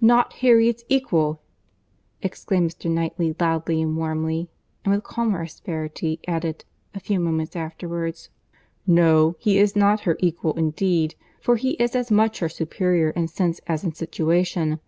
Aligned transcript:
"Not 0.00 0.32
Harriet's 0.32 0.82
equal!" 0.88 1.40
exclaimed 2.20 2.72
Mr. 2.72 2.90
Knightley 2.90 3.36
loudly 3.38 3.80
and 3.80 3.96
warmly; 3.96 4.48
and 4.84 4.92
with 4.92 5.04
calmer 5.04 5.42
asperity, 5.42 6.18
added, 6.26 6.64
a 6.96 6.98
few 6.98 7.20
moments 7.20 7.54
afterwards, 7.54 8.28
"No, 8.88 9.36
he 9.38 9.56
is 9.56 9.76
not 9.76 10.00
her 10.00 10.16
equal 10.18 10.54
indeed, 10.54 11.14
for 11.40 11.54
he 11.54 11.74
is 11.74 11.94
as 11.94 12.10
much 12.10 12.40
her 12.40 12.48
superior 12.48 13.10
in 13.10 13.28
sense 13.28 13.60
as 13.68 13.84
in 13.84 13.92
situation. 13.92 14.80